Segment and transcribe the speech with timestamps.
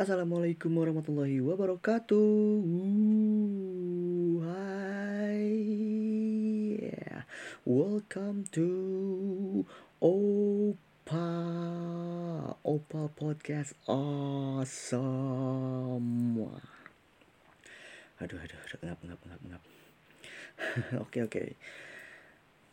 [0.00, 2.64] Assalamualaikum warahmatullahi wabarakatuh.
[4.40, 5.44] Hai,
[6.88, 7.28] yeah.
[7.68, 8.64] welcome to
[10.00, 11.28] Opa
[12.64, 15.04] Opa Podcast Awesome.
[18.24, 19.62] Aduh, aduh, aduh, ngap, ngap, ngap, ngap.
[21.04, 21.60] Oke, oke.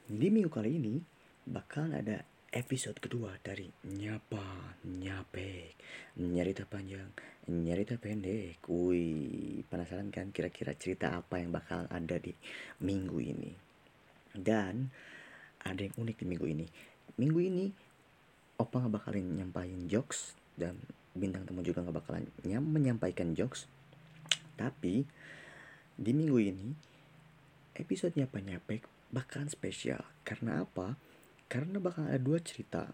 [0.07, 1.03] Di minggu kali ini
[1.43, 2.23] bakal ada
[2.57, 5.77] episode kedua dari Nyapa Nyapek.
[6.17, 7.13] Nyerita panjang,
[7.45, 12.33] nyerita pendek Wih, penasaran kan kira-kira cerita apa yang bakal ada di
[12.81, 13.53] minggu ini?
[14.33, 14.89] Dan
[15.61, 16.65] ada yang unik di minggu ini.
[17.21, 17.65] Minggu ini
[18.57, 20.81] Opa nggak bakalan nyampain jokes Dan
[21.13, 23.69] bintang tamu juga nggak bakalan nyam menyampaikan jokes.
[24.57, 25.05] Tapi
[25.93, 26.73] di minggu ini
[27.77, 30.01] episode Nyapa Nyapek bakalan spesial.
[30.25, 30.97] Karena apa?
[31.47, 32.87] Karena bakal ada dua cerita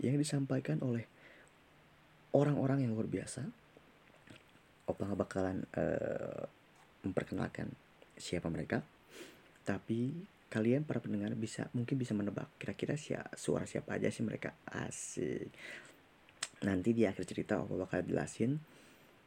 [0.00, 1.04] yang disampaikan oleh
[2.32, 3.44] orang-orang yang luar biasa.
[4.88, 6.44] Opa bakalan uh,
[7.06, 7.70] memperkenalkan
[8.18, 8.82] siapa mereka,
[9.62, 10.10] tapi
[10.50, 15.46] kalian para pendengar bisa mungkin bisa menebak kira-kira siapa, suara siapa aja sih mereka asik.
[16.66, 18.58] Nanti di akhir cerita Opa bakal jelasin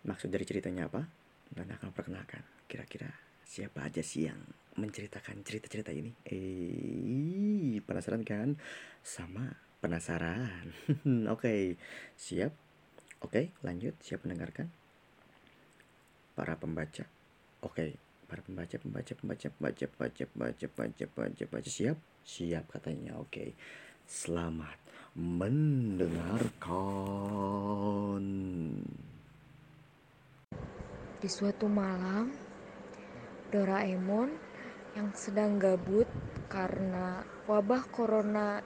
[0.04, 1.08] maksud dari ceritanya apa
[1.56, 3.08] dan akan perkenalkan kira-kira
[3.48, 4.42] siapa aja sih yang
[4.78, 6.12] menceritakan cerita-cerita ini?
[6.26, 8.58] Eh, penasaran kan?
[9.02, 10.72] Sama penasaran.
[11.34, 11.62] Oke, okay.
[12.16, 12.54] siap?
[13.24, 13.96] Oke, okay, lanjut.
[14.04, 14.68] Siap mendengarkan?
[16.34, 17.06] Para pembaca.
[17.64, 17.92] Oke, okay.
[18.26, 21.98] para pembaca, pembaca, pembaca, pembaca, pembaca, pembaca, pembaca, pembaca, pembaca, siap?
[22.24, 23.16] Siap katanya.
[23.20, 23.30] Oke.
[23.30, 23.50] Okay.
[24.04, 24.76] Selamat
[25.16, 26.60] mendengarkan.
[31.24, 32.36] Di suatu malam,
[33.54, 34.43] Doraemon
[34.94, 36.06] yang sedang gabut
[36.54, 38.62] karena wabah corona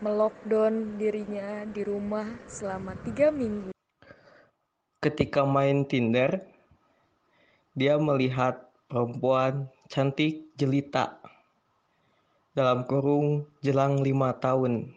[0.00, 3.76] melockdown dirinya di rumah selama tiga minggu.
[5.04, 6.40] Ketika main Tinder,
[7.76, 11.20] dia melihat perempuan cantik jelita
[12.56, 14.88] dalam kurung jelang lima tahun.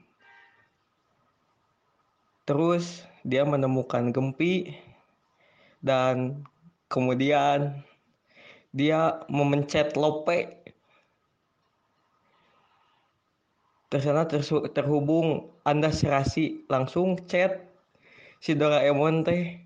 [2.47, 4.71] Terus dia menemukan Gempi
[5.83, 6.47] dan
[6.87, 7.83] kemudian
[8.71, 10.60] dia memencet lope
[13.91, 14.23] tersana
[14.71, 17.67] terhubung anda serasi langsung chat.
[18.39, 19.59] Si Doraemon teh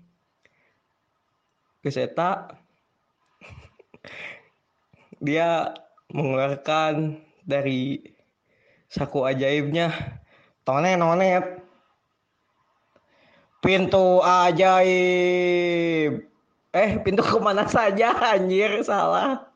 [1.80, 2.50] keseta.
[5.24, 5.70] Dia
[6.10, 8.02] mengeluarkan dari
[8.90, 9.94] saku ajaibnya
[10.66, 11.62] tone none.
[13.62, 16.12] Pintu ajaib.
[16.76, 19.48] Eh, pintu ke mana saja, anjir, salah.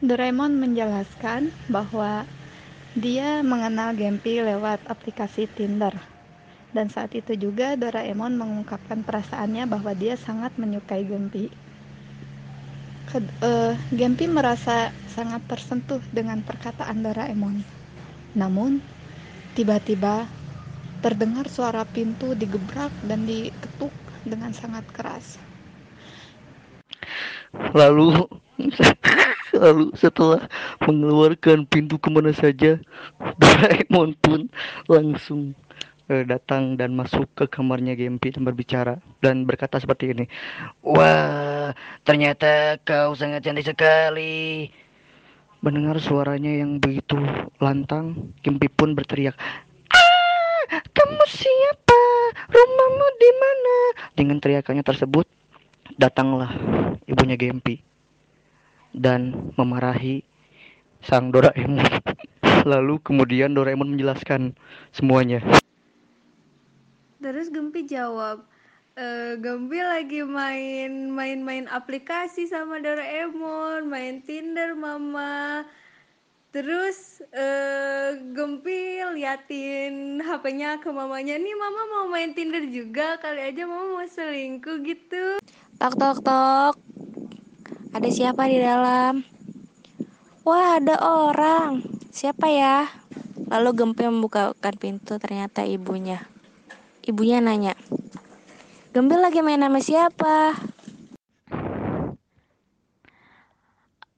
[0.00, 2.24] Doraemon menjelaskan bahwa
[2.96, 5.92] dia mengenal Gempi lewat aplikasi Tinder.
[6.72, 11.52] Dan saat itu juga Doraemon mengungkapkan perasaannya bahwa dia sangat menyukai Gempi.
[13.44, 17.60] uh, Gempi merasa sangat tersentuh dengan perkataan Doraemon.
[18.32, 18.80] Namun,
[19.52, 20.24] tiba-tiba
[21.04, 23.92] terdengar suara pintu digebrak dan diketuk
[24.24, 25.36] dengan sangat keras.
[27.76, 28.24] Lalu
[29.56, 30.46] lalu setelah
[30.84, 32.78] mengeluarkan pintu ke mana saja,
[33.40, 34.48] Doraemon pun
[34.86, 35.56] langsung
[36.10, 40.24] uh, datang dan masuk ke kamarnya Gempi dan berbicara dan berkata seperti ini.
[40.84, 41.74] Wah,
[42.06, 44.70] ternyata kau sangat cantik sekali.
[45.64, 47.18] Mendengar suaranya yang begitu
[47.58, 49.34] lantang, Gempi pun berteriak,
[49.90, 50.62] Ah,
[50.94, 52.00] kamu siapa?
[52.52, 53.76] Rumahmu di mana?
[54.14, 55.26] Dengan teriakannya tersebut,
[55.96, 56.52] datanglah
[57.08, 57.95] ibunya Gempi
[58.96, 60.24] dan memarahi
[61.04, 61.84] sang Doraemon.
[62.72, 64.56] Lalu kemudian Doraemon menjelaskan
[64.90, 65.44] semuanya.
[67.20, 68.42] Terus Gempi jawab,
[68.96, 75.68] e, Gempi lagi main main-main aplikasi sama Doraemon, main Tinder mama.
[76.56, 83.68] Terus uh, Gempi liatin HP-nya ke mamanya, nih mama mau main Tinder juga, kali aja
[83.68, 85.36] mama mau selingkuh gitu.
[85.76, 86.74] Tok tok tok.
[87.94, 89.22] Ada siapa di dalam?
[90.42, 91.84] Wah, ada orang.
[92.10, 92.88] Siapa ya?
[93.46, 96.24] Lalu Gempi membukakan pintu, ternyata ibunya.
[97.06, 97.78] Ibunya nanya,
[98.90, 100.56] Gempi lagi main sama siapa?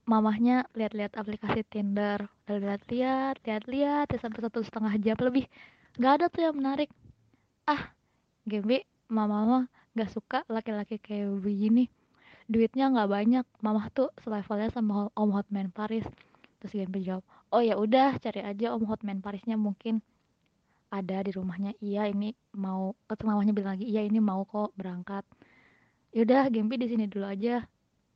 [0.09, 5.45] mamahnya lihat-lihat aplikasi Tinder, lihat-lihat, lihat-lihat, sampai satu setengah jam lebih,
[6.01, 6.89] nggak ada tuh yang menarik.
[7.69, 7.93] Ah,
[8.49, 11.93] Gembi, mama mah gak suka laki-laki kayak begini
[12.49, 13.45] duitnya nggak banyak.
[13.61, 16.05] Mama tuh selevelnya sama om hotman Paris.
[16.59, 17.23] Terus Gempi jawab
[17.53, 20.05] oh ya udah cari aja om hotman Parisnya mungkin
[20.89, 21.77] ada di rumahnya.
[21.81, 25.25] Iya ini mau ketemu mamanya bilang lagi iya ini mau kok berangkat.
[26.17, 27.65] Yaudah Gempi di sini dulu aja.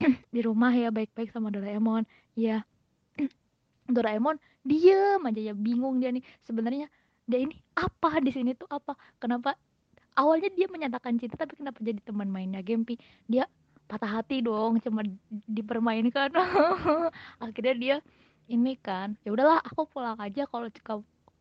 [0.35, 2.03] Di rumah ya baik-baik sama Doraemon.
[2.35, 2.65] Ya
[3.95, 6.25] Doraemon diem aja ya bingung dia nih.
[6.43, 6.89] Sebenarnya
[7.29, 8.19] dia ini apa?
[8.25, 8.97] Di sini tuh apa?
[9.21, 9.55] Kenapa?
[10.17, 12.97] Awalnya dia menyatakan cinta tapi kenapa jadi teman mainnya Gempi
[13.29, 13.47] dia
[13.91, 16.33] patah hati dong cuma dipermainkan.
[17.45, 17.97] Akhirnya dia
[18.51, 20.69] ini kan ya udahlah aku pulang aja kalau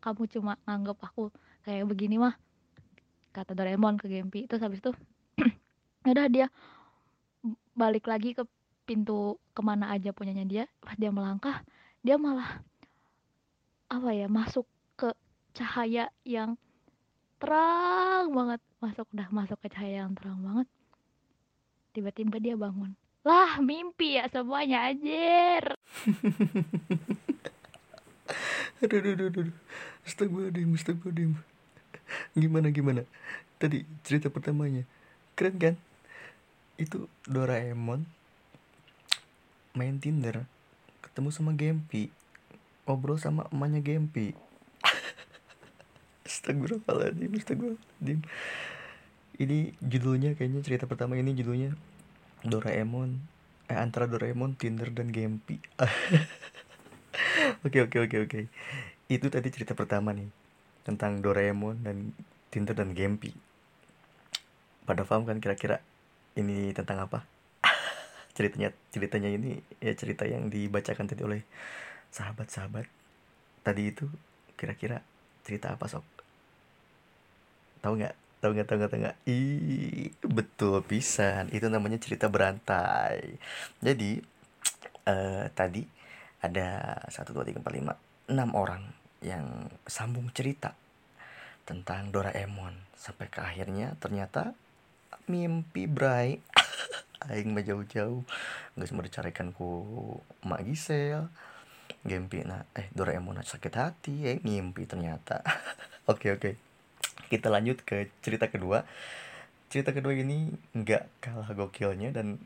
[0.01, 1.33] kamu cuma nganggap aku
[1.65, 2.38] kayak begini mah
[3.31, 4.91] kata Doraemon ke Gempi terus habis itu
[6.11, 6.47] udah dia
[7.73, 8.44] balik lagi ke
[8.83, 10.63] pintu ke mana aja punyanya dia.
[10.83, 11.63] Pas dia melangkah
[12.01, 12.61] dia malah
[13.91, 14.65] apa ya masuk
[14.99, 15.13] ke
[15.55, 16.59] cahaya yang
[17.39, 18.61] terang banget.
[18.83, 20.67] Masuk udah masuk ke cahaya yang terang banget
[21.91, 24.89] tiba-tiba dia bangun lah mimpi ya semuanya
[28.81, 29.55] aduh aduh aduh, aduh.
[30.01, 31.31] Astagfirullahaladzim, astagfirullahaladzim.
[32.33, 33.01] Gimana gimana?
[33.61, 34.83] Tadi cerita pertamanya
[35.38, 35.75] keren kan?
[36.81, 38.09] Itu Doraemon
[39.77, 40.44] main Tinder,
[40.99, 42.11] ketemu sama Gempi,
[42.89, 44.33] ngobrol sama emaknya Gempi.
[46.27, 48.19] Astagfirullahaladzim, astagfirullahaladzim.
[49.39, 51.75] Ini judulnya kayaknya cerita pertama ini judulnya
[52.44, 53.22] Doraemon
[53.72, 55.56] eh antara Doraemon, Tinder dan Gempi.
[57.68, 58.39] Oke oke oke oke.
[59.12, 60.28] Itu tadi cerita pertama nih
[60.88, 62.16] tentang Doraemon dan
[62.50, 63.31] Tinder dan Gempi.
[64.88, 65.80] Pada paham kan kira-kira
[66.36, 67.24] ini tentang apa?
[68.36, 71.42] ceritanya ceritanya ini ya cerita yang dibacakan tadi oleh
[72.12, 72.88] sahabat-sahabat
[73.62, 74.07] tadi itu
[74.57, 75.04] kira-kira
[75.45, 76.04] cerita apa sok?
[77.83, 78.16] Tahu nggak?
[78.41, 78.67] Tahu nggak?
[78.67, 78.91] Tahu nggak?
[78.91, 79.17] Tahu nggak?
[79.29, 81.53] Ih, betul pisan.
[81.53, 83.38] Itu namanya cerita berantai.
[83.79, 84.17] Jadi
[85.05, 85.81] eh tadi
[86.41, 87.93] ada satu dua tiga empat lima
[88.29, 88.81] enam orang
[89.21, 90.73] yang sambung cerita
[91.65, 94.57] tentang Doraemon sampai ke akhirnya ternyata
[95.29, 96.41] mimpi Bray
[97.29, 98.25] aing mah jauh-jauh
[98.73, 99.69] nggak semua dicarikan ku
[100.41, 101.29] Mak Gisel
[102.01, 105.45] Gempi nah eh Doraemon sakit hati eh mimpi ternyata
[106.11, 106.70] oke oke
[107.31, 108.83] kita lanjut ke cerita kedua
[109.72, 112.44] cerita kedua ini nggak kalah gokilnya dan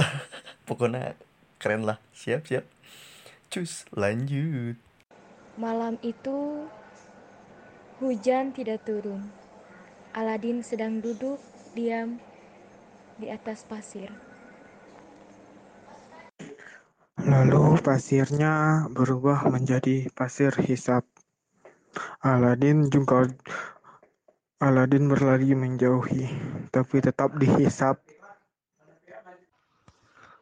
[0.68, 1.12] pokoknya
[1.60, 2.64] keren lah siap siap
[3.52, 4.80] cus lanjut
[5.58, 6.70] Malam itu
[7.98, 9.26] hujan tidak turun.
[10.14, 11.42] Aladin sedang duduk
[11.74, 12.22] diam
[13.18, 14.06] di atas pasir.
[17.18, 21.02] Lalu pasirnya berubah menjadi pasir hisap.
[22.22, 23.26] Aladin juga
[24.58, 26.26] Aladin berlari menjauhi,
[26.74, 28.02] tapi tetap dihisap.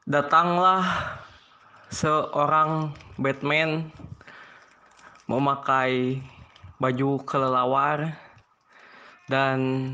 [0.08, 0.80] Datanglah
[1.92, 3.92] seorang Batman
[5.28, 6.24] memakai
[6.80, 8.16] baju kelelawar
[9.28, 9.92] dan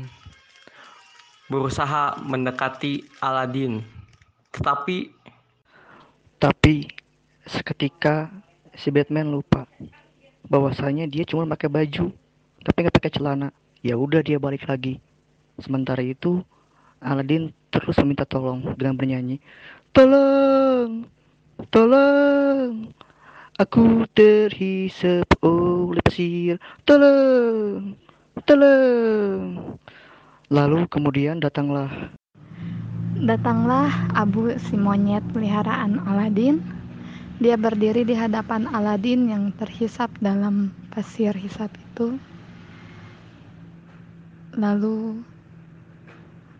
[1.51, 3.83] berusaha mendekati Aladin.
[4.55, 5.19] Tetapi
[6.39, 6.87] Tapi
[7.43, 8.31] seketika
[8.71, 9.67] si Batman lupa
[10.47, 12.07] bahwasanya dia cuma pakai baju
[12.63, 13.51] tapi nggak pakai celana.
[13.83, 15.03] Ya udah dia balik lagi.
[15.59, 16.39] Sementara itu
[17.03, 19.43] Aladin terus meminta tolong dengan bernyanyi,
[19.91, 21.03] "Tolong,
[21.67, 22.95] tolong,
[23.59, 26.55] aku terhisap oleh pasir.
[26.87, 27.99] Tolong,
[28.47, 29.75] tolong."
[30.47, 31.91] Lalu kemudian datanglah
[33.19, 36.63] Datanglah Abu si monyet peliharaan Aladin.
[37.43, 42.15] Dia berdiri di hadapan Aladin yang terhisap dalam pasir hisap itu.
[44.53, 45.25] Lalu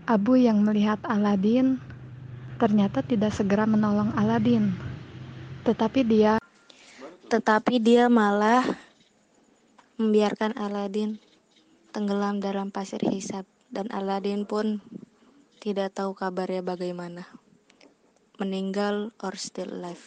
[0.10, 1.78] Abu yang melihat Aladin
[2.58, 4.74] ternyata tidak segera menolong Aladin.
[5.62, 6.42] Tetapi dia
[7.30, 8.66] Tetapi dia malah
[10.02, 11.22] membiarkan Aladin
[11.94, 14.82] tenggelam dalam pasir hisap dan Aladin pun
[15.62, 17.30] tidak tahu kabarnya bagaimana.
[18.42, 20.02] Meninggal or still alive.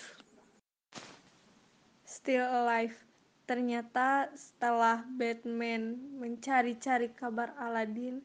[2.02, 3.05] Still alive.
[3.46, 8.18] Ternyata setelah Batman mencari-cari kabar Aladin,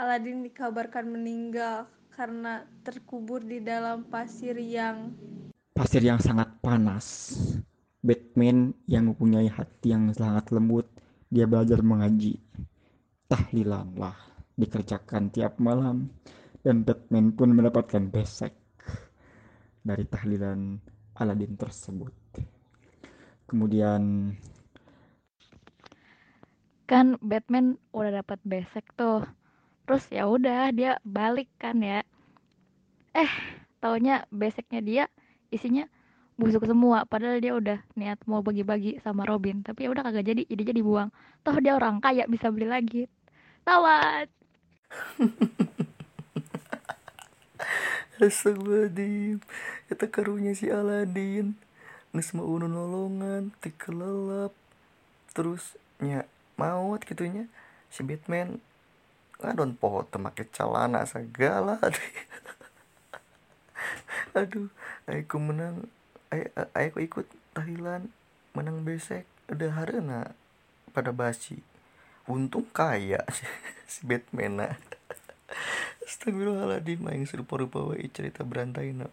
[0.00, 1.84] Aladin dikabarkan meninggal
[2.16, 5.12] karena terkubur di dalam pasir yang
[5.76, 7.36] pasir yang sangat panas.
[8.00, 10.88] Batman yang mempunyai hati yang sangat lembut,
[11.28, 12.40] dia belajar mengaji.
[13.28, 14.16] Tahlilan lah
[14.56, 16.08] dikerjakan tiap malam
[16.64, 18.56] dan Batman pun mendapatkan besek
[19.84, 20.80] dari tahlilan
[21.20, 22.55] Aladin tersebut.
[23.46, 24.34] Kemudian
[26.86, 29.26] kan Batman udah dapat besek tuh.
[29.86, 32.02] Terus ya udah dia balik kan ya.
[33.14, 33.30] Eh,
[33.78, 35.04] taunya beseknya dia
[35.50, 35.86] isinya
[36.34, 37.06] busuk semua.
[37.06, 39.62] Padahal dia udah niat mau bagi-bagi sama Robin.
[39.62, 41.10] Tapi ya udah kagak jadi jadi jadi buang.
[41.46, 43.06] Toh dia orang kaya bisa beli lagi.
[43.62, 44.26] Tawat!
[48.16, 49.38] Astagfirullahaladzim.
[49.86, 51.65] Eta karunya si Aladin
[52.14, 54.54] Nges mau nolongan Tikelelap
[55.34, 57.50] Terus nya maut gitunya
[57.90, 58.62] Si Batman
[59.42, 61.76] Ngadon poho temake celana segala
[64.38, 64.70] Aduh
[65.10, 65.90] Aku menang
[66.72, 68.08] Aku ikut tahlilan
[68.56, 70.32] Menang besek Udah harena
[70.94, 71.60] Pada basi
[72.26, 73.26] Untung kaya
[73.90, 74.74] Si Batman nah.
[76.06, 79.10] Astagfirullahaladzim Yang serupa-rupa cerita berantai no.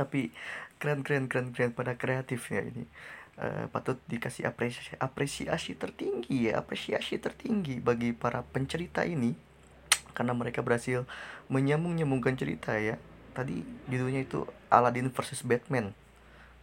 [0.00, 0.32] Tapi
[0.80, 2.88] keren keren keren keren pada kreatifnya ini.
[3.36, 9.36] Uh, Patut dikasih apresiasi, apresiasi tertinggi ya Apresiasi tertinggi bagi para pencerita ini.
[10.16, 11.04] Karena mereka berhasil
[11.52, 12.96] menyambung-nyambungkan cerita ya.
[13.36, 13.60] Tadi
[13.92, 15.92] judulnya itu Aladdin versus Batman.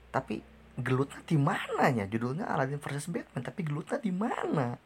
[0.10, 0.41] Tapi
[0.77, 4.77] gelutnya di mana ya judulnya Aladdin versus Batman tapi gelutnya di mana?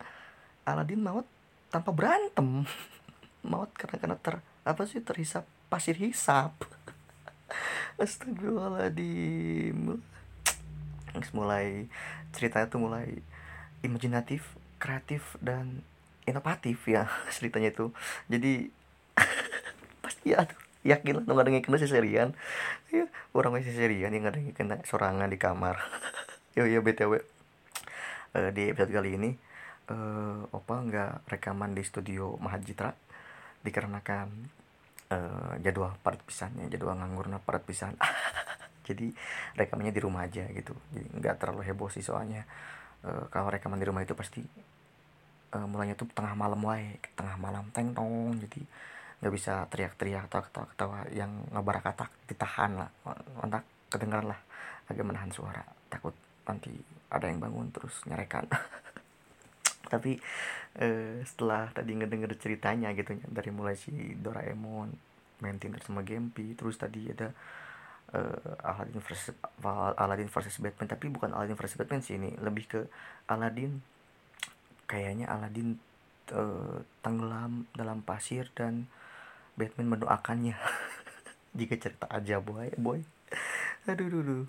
[0.63, 1.27] Aladdin maut
[1.71, 2.67] tanpa berantem.
[3.41, 6.53] Maut karena karena ter apa sih terhisap pasir hisap
[7.99, 9.99] Astagfirullahaladzim.
[11.35, 11.91] Mulai
[12.31, 13.19] ceritanya tuh mulai
[13.83, 15.85] imajinatif kreatif dan
[16.25, 17.91] inovatif ya ceritanya itu.
[18.31, 18.71] Jadi
[20.03, 20.47] pasti ya
[20.81, 22.33] yakin lah nggak ada yang kena seserian
[22.89, 23.05] ya
[23.37, 25.77] orang masih seserian yang ada yang kena sorangan di kamar.
[26.57, 27.23] Yo yo btw
[28.35, 29.31] uh, di episode kali ini
[29.87, 32.91] uh, opa nggak rekaman di studio Mahajitra
[33.63, 34.51] dikarenakan
[35.11, 37.93] uh, jadwal padat pisannya jadwal nganggurnya padat pisan
[38.87, 39.11] jadi
[39.59, 40.73] rekamannya di rumah aja gitu.
[40.95, 42.47] Jadi nggak terlalu heboh sih soalnya.
[43.01, 44.41] Uh, kalau rekaman di rumah itu pasti
[45.53, 48.35] uh, mulainya tuh tengah malam wae tengah malam teng tong.
[48.39, 48.61] Jadi
[49.21, 52.89] nggak bisa teriak-teriak atau ketawa-ketawa yang ngebarakatak ditahan lah.
[53.37, 53.63] Mantak
[53.93, 54.39] kedengeran lah.
[54.89, 55.61] Agak menahan suara.
[55.87, 56.15] Takut
[56.47, 56.73] nanti
[57.11, 58.47] ada yang bangun terus nyerekan
[59.91, 60.15] tapi
[60.79, 64.95] uh, setelah tadi ngedenger ceritanya gitu dari mulai si Doraemon
[65.43, 67.35] main Tinder sama Gempi terus tadi ada
[68.15, 69.35] uh, Aladdin versus
[69.97, 70.87] Aladdin versus Batman.
[70.87, 72.81] Tapi bukan Aladdin versus Batman sih ini lebih ke
[73.27, 73.81] Aladdin
[74.87, 75.79] kayaknya Aladdin
[76.35, 78.87] uh, tenggelam dalam pasir dan
[79.55, 80.55] Batman mendoakannya.
[81.57, 83.03] Jika cerita aja boy boy.
[83.89, 84.45] Aduh aduh, aduh.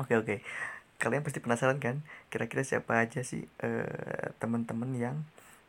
[0.00, 0.36] oke oke
[1.02, 2.06] kalian pasti penasaran kan?
[2.30, 5.16] Kira-kira siapa aja sih uh, teman-teman yang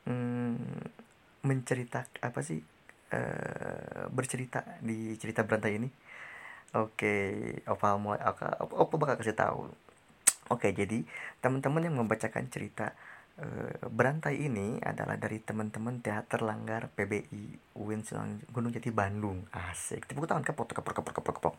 [0.05, 0.61] hmm,
[1.41, 2.61] mencerita apa sih
[3.09, 5.89] uh, bercerita di cerita berantai ini?
[6.77, 9.73] Oke opa mau opa, bakal kasih tahu.
[10.53, 11.01] Oke jadi
[11.41, 12.93] teman-teman yang membacakan cerita
[13.41, 18.05] uh, berantai ini adalah dari teman-teman teater langgar PBI UIN
[18.53, 19.49] Gunung Jati Bandung.
[19.49, 20.05] Asik.
[20.05, 21.55] Tepuk tangan kepot kepot kepot kepot kepot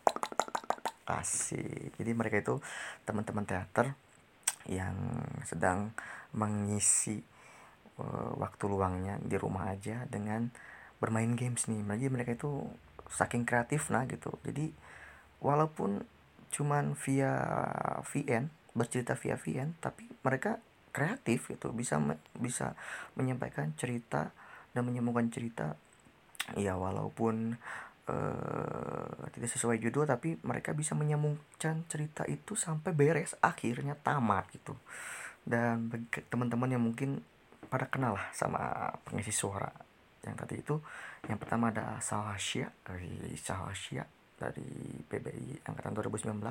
[1.05, 1.93] asik.
[1.97, 2.55] Jadi mereka itu
[3.05, 3.93] teman-teman teater
[4.65, 4.97] yang
[5.45, 5.93] sedang
[6.33, 7.21] mengisi
[8.01, 10.49] uh, waktu luangnya di rumah aja dengan
[10.97, 11.85] bermain games nih.
[11.85, 12.65] Jadi mereka itu
[13.13, 14.33] saking kreatif nah gitu.
[14.41, 14.73] Jadi
[15.39, 16.01] walaupun
[16.49, 17.33] cuman via
[18.01, 20.57] VN bercerita via VN tapi mereka
[20.89, 21.69] kreatif gitu.
[21.71, 22.01] Bisa
[22.35, 22.73] bisa
[23.13, 24.33] menyampaikan cerita
[24.73, 25.77] dan menyambungkan cerita.
[26.57, 27.57] Ya walaupun
[28.09, 34.73] uh, tidak sesuai judul tapi mereka bisa menyambungkan cerita itu sampai beres akhirnya tamat gitu.
[35.45, 37.21] Dan bagi teman-teman yang mungkin
[37.67, 39.69] pada kenal lah sama pengisi suara
[40.25, 40.81] yang tadi itu
[41.29, 46.41] yang pertama ada Salashia dari Salashia dari PBI angkatan 2019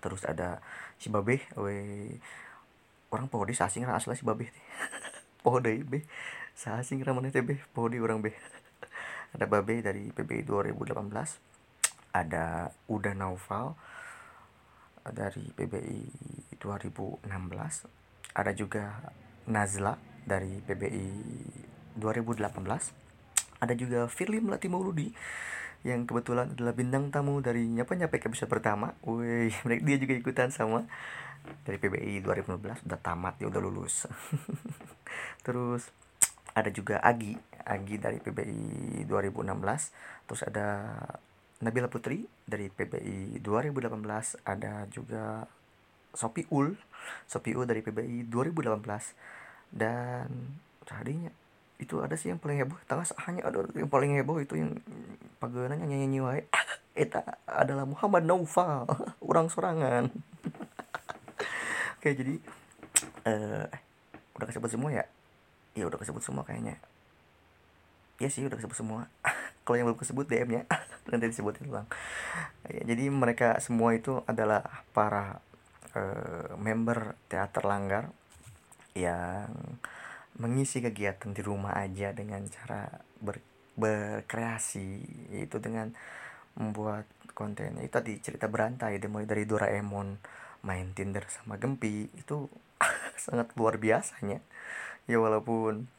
[0.00, 0.60] terus ada
[0.96, 1.76] si Babe we
[3.12, 4.48] orang pohode sasing asli si Babe
[5.44, 6.04] pohode be
[6.56, 8.32] sasing ramane teh be pohode orang be
[9.32, 13.74] ada Babe dari PBI 2018 ada Uda Naufal
[15.02, 16.00] dari PBI
[16.60, 17.26] 2016
[18.36, 19.02] ada juga
[19.48, 21.08] Nazla dari PBI
[21.98, 23.02] 2018
[23.62, 25.08] ada juga Firly Melati Mauludi
[25.82, 28.94] yang kebetulan adalah bintang tamu dari nyapa nyapa episode pertama.
[29.02, 29.50] Wih,
[29.86, 30.86] dia juga ikutan sama
[31.66, 34.06] dari PBI 2015 udah tamat dia udah lulus.
[35.46, 35.90] Terus
[36.54, 37.34] ada juga Agi
[37.64, 40.98] Agi dari PBI 2016 terus ada
[41.62, 45.46] Nabila Putri dari PBI 2018 ada juga
[46.12, 46.74] Sopi Ul
[47.26, 50.28] Sopi Ul dari PBI 2018 dan
[50.84, 51.30] tadinya
[51.82, 52.78] itu ada sih yang paling heboh.
[52.86, 54.78] Tengah hanya ada yang paling heboh itu yang
[55.42, 56.46] pagananya nyanyi nyanyi
[57.02, 58.86] eta adalah Muhammad Naufal.
[59.28, 60.12] Orang sorangan.
[61.98, 62.34] Oke jadi
[63.26, 63.66] eh
[64.38, 65.04] udah kesebut semua ya?
[65.74, 66.78] Ya udah kesebut semua kayaknya
[68.22, 69.10] ya sih udah kesebut semua.
[69.66, 70.62] Kalau yang belum kesebut DM nya
[71.10, 71.90] nanti disebutin ulang.
[72.70, 75.42] Ya, jadi mereka semua itu adalah para
[75.98, 78.14] uh, member teater langgar
[78.94, 79.50] yang
[80.38, 82.88] mengisi kegiatan di rumah aja dengan cara
[83.18, 83.42] ber,
[83.74, 85.02] berkreasi
[85.34, 85.92] yaitu dengan
[86.56, 90.20] membuat kontennya itu tadi cerita berantai dimulai dari Doraemon
[90.62, 92.06] main Tinder sama Gempi.
[92.14, 92.46] Itu
[93.24, 94.38] sangat luar biasanya.
[95.10, 95.90] Ya walaupun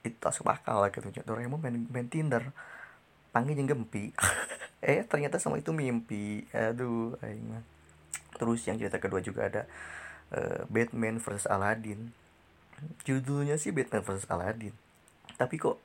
[0.00, 2.52] itu masuk akal lah gitu Doraemon main, main Tinder.
[3.30, 4.10] Panggilnya Gempi.
[4.80, 6.48] Eh ternyata sama itu mimpi.
[6.56, 7.60] Aduh aing
[8.40, 9.62] terus yang cerita kedua juga ada
[10.32, 12.16] uh, Batman versus Aladdin.
[13.04, 14.72] Judulnya sih Batman versus Aladdin.
[15.36, 15.76] Tapi kok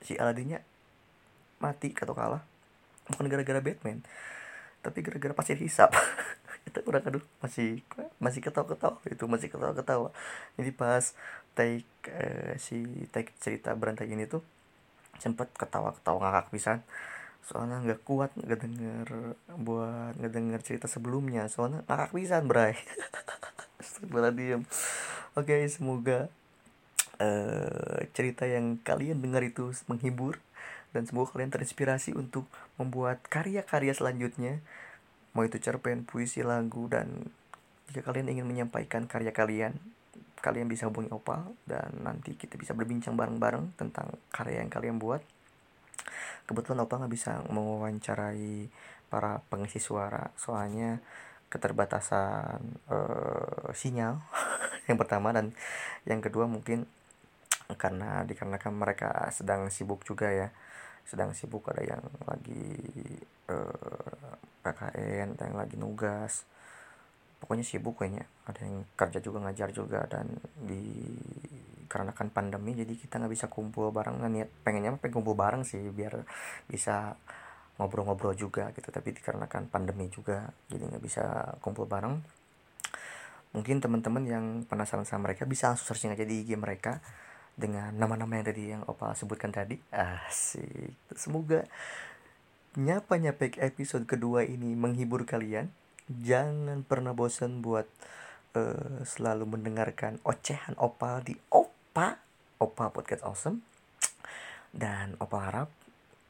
[0.00, 0.64] si Aladdinnya
[1.60, 2.40] mati atau kalah?
[3.12, 4.00] Bukan gara-gara Batman
[4.84, 5.96] tapi gara-gara pasir hisap.
[6.68, 7.80] Kita kurang aduh masih
[8.20, 10.12] masih ketawa-ketawa itu masih ketawa-ketawa.
[10.60, 11.16] Jadi pas
[11.54, 12.84] take uh, si
[13.14, 14.42] take cerita berantai ini tuh
[15.22, 16.78] sempet ketawa-ketawa ngakak pisan.
[17.44, 19.06] Soalnya nggak kuat nggak denger
[19.62, 21.46] buat nggak denger cerita sebelumnya.
[21.46, 22.74] Soalnya ngakak pisan bray.
[24.34, 24.66] Diem.
[25.34, 26.30] Oke okay, semoga
[27.18, 30.38] uh, cerita yang kalian dengar itu menghibur
[30.94, 32.46] dan semoga kalian terinspirasi untuk
[32.78, 34.62] membuat karya-karya selanjutnya.
[35.34, 37.34] Mau itu cerpen puisi lagu dan
[37.90, 39.74] jika kalian ingin menyampaikan karya kalian
[40.40, 45.24] kalian bisa hubungi Opal dan nanti kita bisa berbincang bareng-bareng tentang karya yang kalian buat.
[46.44, 48.68] Kebetulan Opa nggak bisa mewawancarai
[49.08, 51.00] para pengisi suara soalnya
[51.48, 52.58] keterbatasan
[52.90, 54.18] uh, sinyal
[54.90, 55.54] yang pertama dan
[56.02, 56.84] yang kedua mungkin
[57.78, 60.48] karena dikarenakan mereka sedang sibuk juga ya
[61.06, 62.74] sedang sibuk ada yang lagi
[63.48, 66.42] uh, eh, PKN ada yang lagi nugas
[67.44, 68.24] pokoknya sibuk kayaknya.
[68.48, 70.80] Ada yang kerja juga ngajar juga dan di
[71.84, 74.16] karena kan pandemi jadi kita nggak bisa kumpul bareng.
[74.16, 76.24] Nah, niat pengennya pengen kumpul bareng sih biar
[76.64, 77.12] bisa
[77.76, 78.88] ngobrol-ngobrol juga gitu.
[78.88, 82.16] Tapi dikarenakan pandemi juga jadi nggak bisa kumpul bareng.
[83.52, 86.98] Mungkin teman-teman yang penasaran sama mereka bisa langsung searching aja di IG mereka
[87.54, 89.78] dengan nama-nama yang tadi yang Opal sebutkan tadi.
[89.94, 90.96] Asik.
[91.14, 91.62] Semoga
[92.74, 95.70] nyapa nyapek episode kedua ini menghibur kalian
[96.08, 97.88] jangan pernah bosan buat
[98.56, 102.18] uh, selalu mendengarkan ocehan Opal di Opa,
[102.60, 103.64] Opa Podcast Awesome.
[104.74, 105.70] Dan Opa harap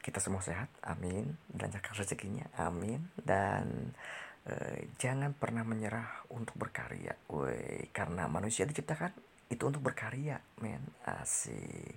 [0.04, 1.32] kita semua sehat, amin.
[1.48, 3.00] Dan jaga rezekinya, amin.
[3.16, 3.96] Dan
[4.44, 7.88] eh, jangan pernah menyerah untuk berkarya, woi.
[7.88, 9.16] Karena manusia diciptakan
[9.48, 10.84] itu untuk berkarya, men.
[11.08, 11.96] Asik.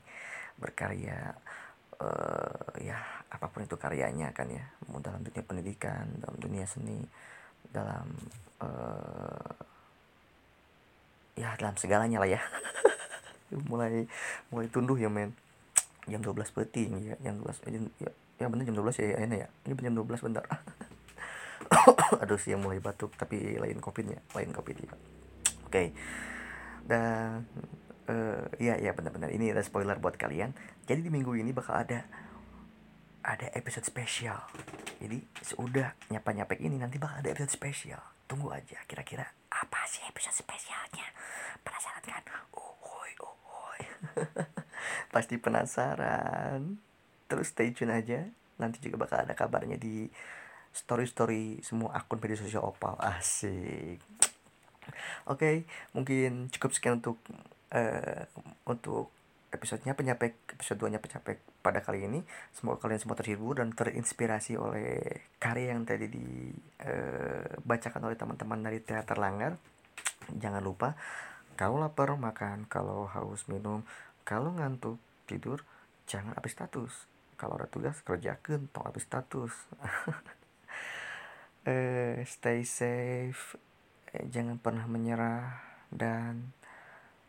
[0.55, 1.35] Berkarya,
[1.99, 4.63] uh, ya apa pun itu karyanya kan ya.
[4.87, 7.03] Mau dalam dunia pendidikan, dalam dunia seni,
[7.73, 8.07] dalam
[8.63, 9.53] uh,
[11.37, 12.41] ya dalam segalanya lah ya.
[13.71, 14.05] mulai
[14.51, 15.33] mulai tunduh ya men.
[16.07, 17.15] Jam 12 peting ya.
[17.19, 19.47] Jam 12 jam, ya, ya bener jam 12 ya ini ya.
[19.67, 20.45] Ini jam 12 bentar.
[22.23, 24.91] Aduh sih mulai batuk tapi lain covidnya lain covid ya
[25.67, 25.75] oke.
[25.75, 25.87] Okay.
[26.87, 27.43] dan
[28.07, 30.55] uh, ya ya benar-benar ini ada spoiler buat kalian.
[30.87, 32.07] Jadi di minggu ini bakal ada
[33.27, 34.39] ada episode spesial
[35.03, 40.01] jadi sudah nyapa nyapek ini nanti bakal ada episode spesial tunggu aja kira-kira apa sih
[40.07, 41.07] episode spesialnya
[41.61, 42.23] penasaran kan
[45.13, 46.77] Pasti penasaran.
[47.27, 48.25] Terus stay tune aja.
[48.57, 50.09] Nanti juga bakal ada kabarnya di
[50.73, 52.97] story-story semua akun media sosial Opal.
[53.01, 54.01] Asik.
[55.27, 55.55] Oke, okay,
[55.91, 57.19] mungkin cukup sekian untuk
[57.75, 58.23] uh,
[58.63, 59.11] untuk
[59.51, 61.39] episodenya penyapek episode 2 nya penyapek.
[61.63, 62.23] Pada kali ini
[62.55, 68.79] semoga kalian semua terhibur dan terinspirasi oleh karya yang tadi dibacakan uh, oleh teman-teman dari
[68.83, 69.59] teater Langgar.
[70.27, 70.95] Jangan lupa
[71.57, 73.81] kalau lapar makan, kalau haus minum,
[74.21, 75.65] kalau ngantuk tidur,
[76.05, 76.93] jangan habis status.
[77.33, 79.53] Kalau ada tugas kerjakan, tong habis status.
[81.69, 83.57] eh, stay safe,
[84.13, 85.57] eh, jangan pernah menyerah
[85.89, 86.53] dan